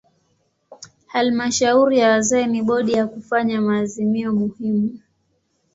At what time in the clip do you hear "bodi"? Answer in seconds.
2.61-2.91